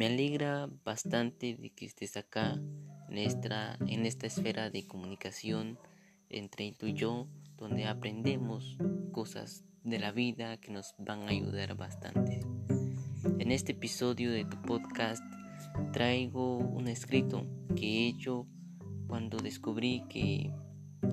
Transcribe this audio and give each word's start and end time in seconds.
Me 0.00 0.06
alegra 0.06 0.66
bastante 0.82 1.56
de 1.56 1.68
que 1.74 1.84
estés 1.84 2.16
acá 2.16 2.58
en 3.10 3.18
esta, 3.18 3.76
en 3.86 4.06
esta 4.06 4.28
esfera 4.28 4.70
de 4.70 4.86
comunicación 4.86 5.78
entre 6.30 6.72
tú 6.72 6.86
y 6.86 6.94
yo, 6.94 7.28
donde 7.58 7.84
aprendemos 7.84 8.78
cosas 9.12 9.62
de 9.84 9.98
la 9.98 10.10
vida 10.10 10.56
que 10.56 10.72
nos 10.72 10.94
van 10.96 11.24
a 11.24 11.32
ayudar 11.32 11.76
bastante. 11.76 12.40
En 13.40 13.52
este 13.52 13.72
episodio 13.72 14.32
de 14.32 14.46
tu 14.46 14.62
podcast 14.62 15.22
traigo 15.92 16.56
un 16.56 16.88
escrito 16.88 17.46
que 17.76 17.84
he 17.84 18.08
hecho 18.08 18.46
cuando 19.06 19.36
descubrí 19.36 20.04
que 20.08 20.50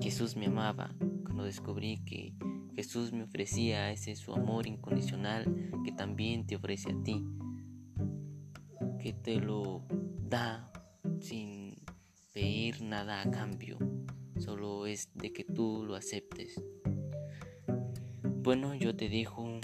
Jesús 0.00 0.34
me 0.34 0.46
amaba, 0.46 0.94
cuando 1.24 1.44
descubrí 1.44 1.98
que 2.06 2.32
Jesús 2.74 3.12
me 3.12 3.24
ofrecía 3.24 3.90
ese 3.92 4.16
su 4.16 4.32
amor 4.32 4.66
incondicional 4.66 5.44
que 5.84 5.92
también 5.92 6.46
te 6.46 6.56
ofrece 6.56 6.92
a 6.92 7.02
ti, 7.02 7.22
que 8.98 9.12
te 9.12 9.36
lo 9.36 9.82
da 10.28 10.70
sin 11.20 11.74
pedir 12.32 12.82
nada 12.82 13.22
a 13.22 13.30
cambio, 13.30 13.78
solo 14.38 14.86
es 14.86 15.10
de 15.14 15.32
que 15.32 15.44
tú 15.44 15.84
lo 15.86 15.94
aceptes. 15.94 16.62
Bueno, 18.42 18.74
yo 18.74 18.96
te 18.96 19.08
dejo 19.08 19.60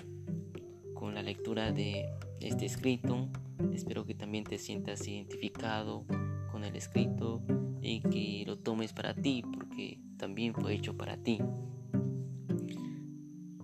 con 0.94 1.14
la 1.14 1.22
lectura 1.22 1.72
de 1.72 2.06
este 2.40 2.66
escrito. 2.66 3.28
Espero 3.72 4.04
que 4.04 4.14
también 4.14 4.44
te 4.44 4.58
sientas 4.58 5.06
identificado 5.06 6.04
con 6.50 6.64
el 6.64 6.76
escrito 6.76 7.42
y 7.80 8.00
que 8.00 8.44
lo 8.46 8.58
tomes 8.58 8.92
para 8.92 9.14
ti 9.14 9.42
porque 9.42 10.00
también 10.16 10.54
fue 10.54 10.74
hecho 10.74 10.96
para 10.96 11.16
ti. 11.16 11.38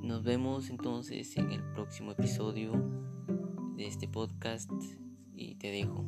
Nos 0.01 0.23
vemos 0.25 0.71
entonces 0.71 1.37
en 1.37 1.53
el 1.53 1.63
próximo 1.73 2.13
episodio 2.13 2.73
de 3.77 3.87
este 3.87 4.09
podcast 4.09 4.71
y 5.41 5.55
te 5.55 5.71
dejo. 5.71 6.05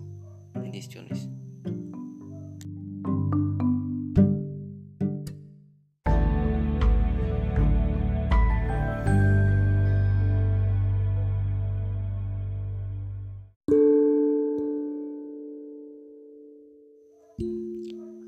Bendiciones. 0.54 1.28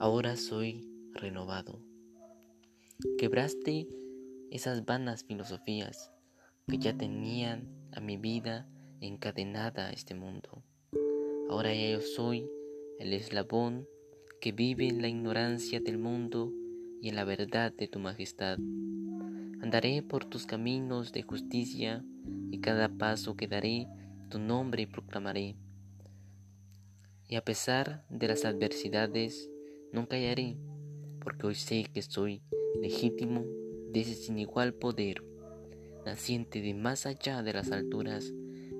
Ahora 0.00 0.36
soy 0.36 0.86
renovado. 1.12 1.80
Quebraste 3.18 3.88
esas 4.50 4.84
vanas 4.84 5.24
filosofías 5.24 6.10
que 6.66 6.78
ya 6.78 6.96
tenían 6.96 7.68
a 7.92 8.00
mi 8.00 8.16
vida 8.16 8.68
encadenada 9.00 9.88
a 9.88 9.92
este 9.92 10.14
mundo. 10.14 10.62
Ahora 11.48 11.74
ya 11.74 11.90
yo 11.90 12.00
soy 12.00 12.48
el 12.98 13.12
eslabón 13.12 13.86
que 14.40 14.52
vive 14.52 14.88
en 14.88 15.02
la 15.02 15.08
ignorancia 15.08 15.78
del 15.80 15.98
mundo 15.98 16.52
y 17.02 17.10
en 17.10 17.16
la 17.16 17.24
verdad 17.24 17.72
de 17.72 17.86
tu 17.86 17.98
majestad. 17.98 18.58
Andaré 19.60 20.02
por 20.02 20.24
tus 20.24 20.46
caminos 20.46 21.12
de 21.12 21.22
justicia 21.22 22.02
y 22.50 22.60
cada 22.60 22.88
paso 22.88 23.36
que 23.36 23.46
daré 23.46 23.88
tu 24.30 24.38
nombre 24.38 24.86
proclamaré. 24.86 25.56
Y 27.28 27.36
a 27.36 27.44
pesar 27.44 28.04
de 28.08 28.28
las 28.28 28.44
adversidades, 28.44 29.50
no 29.92 30.08
callaré, 30.08 30.56
porque 31.20 31.46
hoy 31.46 31.54
sé 31.54 31.86
que 31.92 32.02
soy 32.02 32.42
legítimo 32.80 33.44
de 33.92 34.00
ese 34.00 34.14
sin 34.14 34.38
igual 34.38 34.74
poder, 34.74 35.22
naciente 36.06 36.62
de 36.62 36.74
más 36.74 37.06
allá 37.06 37.42
de 37.42 37.52
las 37.52 37.70
alturas, 37.70 38.32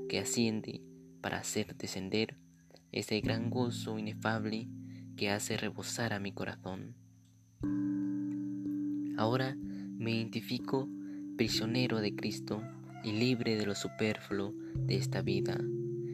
que 0.09 0.19
asciende 0.19 0.83
para 1.21 1.39
hacer 1.39 1.77
descender 1.77 2.37
ese 2.95 3.21
gran 3.21 3.51
gozo 3.51 3.99
inefable 3.99 4.69
que 5.17 5.29
hace 5.29 5.57
rebosar 5.57 6.13
a 6.13 6.21
mi 6.21 6.31
corazón. 6.31 6.95
Ahora 9.17 9.57
me 9.57 10.13
identifico 10.13 10.89
prisionero 11.37 12.01
de 12.01 12.15
Cristo 12.15 12.63
y 13.03 13.11
libre 13.11 13.57
de 13.57 13.67
lo 13.67 13.75
superfluo 13.75 14.55
de 14.77 14.95
esta 14.95 15.23
vida. 15.23 15.59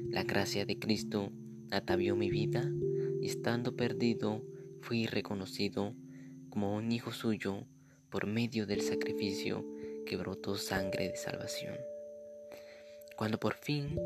La 0.08 0.24
gracia 0.24 0.64
de 0.64 0.78
Cristo 0.78 1.30
atavió 1.70 2.16
mi 2.16 2.30
vida 2.30 2.64
y 3.20 3.26
estando 3.26 3.76
perdido 3.76 4.42
fui 4.80 5.04
reconocido 5.06 5.94
como 6.48 6.74
un 6.74 6.90
hijo 6.92 7.12
suyo 7.12 7.66
por 8.08 8.26
medio 8.26 8.66
del 8.66 8.80
sacrificio 8.80 9.66
que 10.06 10.16
brotó 10.16 10.56
sangre 10.56 11.10
de 11.10 11.16
salvación. 11.16 11.76
Cuando 13.18 13.38
por 13.38 13.52
fin 13.52 13.98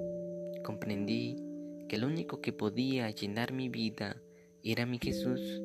comprendí 0.64 1.53
que 1.94 2.00
lo 2.00 2.08
único 2.08 2.40
que 2.40 2.52
podía 2.52 3.08
llenar 3.10 3.52
mi 3.52 3.68
vida 3.68 4.20
era 4.64 4.84
mi 4.84 4.98
Jesús, 4.98 5.62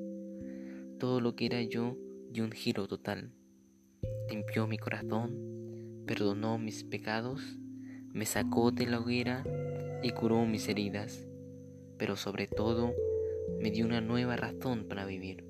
todo 0.99 1.21
lo 1.21 1.35
que 1.35 1.47
era 1.47 1.63
yo 1.63 1.97
dio 2.29 2.43
un 2.43 2.51
giro 2.51 2.87
total. 2.87 3.33
Limpió 4.29 4.67
mi 4.67 4.77
corazón, 4.77 6.03
perdonó 6.05 6.59
mis 6.59 6.83
pecados, 6.83 7.41
me 8.13 8.27
sacó 8.27 8.69
de 8.69 8.85
la 8.85 8.99
hoguera 8.99 9.43
y 10.03 10.11
curó 10.11 10.45
mis 10.45 10.69
heridas, 10.69 11.27
pero 11.97 12.15
sobre 12.15 12.45
todo 12.45 12.93
me 13.59 13.71
dio 13.71 13.87
una 13.87 13.99
nueva 13.99 14.35
razón 14.35 14.85
para 14.87 15.07
vivir. 15.07 15.43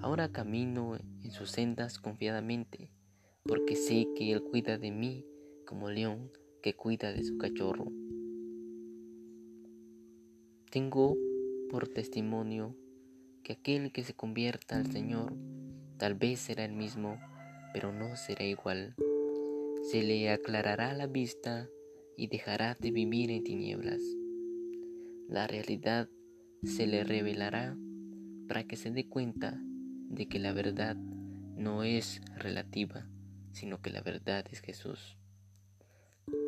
Ahora 0.00 0.32
camino 0.32 0.96
en 1.22 1.30
sus 1.32 1.50
sendas 1.50 1.98
confiadamente, 1.98 2.90
porque 3.44 3.76
sé 3.76 4.06
que 4.16 4.32
Él 4.32 4.42
cuida 4.42 4.78
de 4.78 4.90
mí 4.90 5.26
como 5.66 5.90
león 5.90 6.30
que 6.62 6.74
cuida 6.74 7.12
de 7.12 7.22
su 7.24 7.36
cachorro. 7.36 7.92
Tengo 10.70 11.16
por 11.70 11.88
testimonio 11.88 12.76
que 13.42 13.54
aquel 13.54 13.92
que 13.92 14.04
se 14.04 14.14
convierta 14.14 14.76
al 14.76 14.90
Señor 14.90 15.34
tal 15.98 16.14
vez 16.14 16.40
será 16.40 16.64
el 16.64 16.72
mismo, 16.72 17.18
pero 17.72 17.92
no 17.92 18.16
será 18.16 18.44
igual. 18.44 18.94
Se 19.90 20.02
le 20.02 20.30
aclarará 20.30 20.94
la 20.94 21.06
vista 21.06 21.68
y 22.16 22.28
dejará 22.28 22.76
de 22.80 22.90
vivir 22.90 23.30
en 23.30 23.44
tinieblas 23.44 24.00
la 25.30 25.46
realidad 25.46 26.08
se 26.64 26.88
le 26.88 27.04
revelará 27.04 27.78
para 28.48 28.64
que 28.64 28.74
se 28.74 28.90
dé 28.90 29.08
cuenta 29.08 29.62
de 30.08 30.26
que 30.26 30.40
la 30.40 30.52
verdad 30.52 30.96
no 30.96 31.84
es 31.84 32.20
relativa, 32.34 33.08
sino 33.52 33.80
que 33.80 33.90
la 33.90 34.00
verdad 34.00 34.44
es 34.50 34.60
Jesús. 34.60 35.16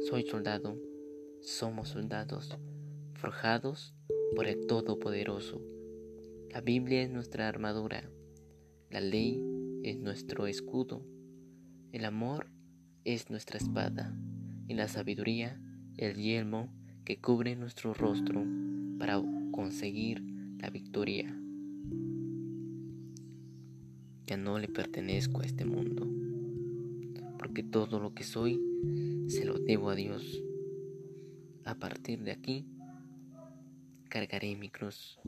Soy 0.08 0.24
soldado, 0.24 0.76
somos 1.42 1.90
soldados, 1.90 2.58
forjados 3.22 3.94
por 4.34 4.48
el 4.48 4.66
Todopoderoso. 4.66 5.62
La 6.50 6.60
Biblia 6.60 7.02
es 7.02 7.10
nuestra 7.10 7.46
armadura, 7.46 8.10
la 8.90 9.00
ley 9.00 9.40
es 9.84 9.96
nuestro 9.96 10.48
escudo, 10.48 11.06
el 11.92 12.04
amor 12.04 12.48
es 13.04 13.30
nuestra 13.30 13.58
espada 13.58 14.12
y 14.66 14.74
la 14.74 14.88
sabiduría 14.88 15.62
el 15.96 16.16
yelmo 16.16 16.74
que 17.04 17.20
cubre 17.20 17.54
nuestro 17.54 17.94
rostro 17.94 18.44
para 18.98 19.22
conseguir 19.52 20.20
la 20.58 20.70
victoria. 20.70 21.32
Ya 24.26 24.36
no 24.36 24.58
le 24.58 24.66
pertenezco 24.66 25.42
a 25.42 25.44
este 25.44 25.64
mundo, 25.64 26.08
porque 27.38 27.62
todo 27.62 28.00
lo 28.00 28.14
que 28.14 28.24
soy 28.24 28.60
se 29.28 29.44
lo 29.44 29.60
debo 29.60 29.90
a 29.90 29.94
Dios. 29.94 30.42
A 31.64 31.76
partir 31.76 32.24
de 32.24 32.32
aquí, 32.32 32.66
cargaré 34.12 34.54
mi 34.56 34.68
cruz. 34.68 35.18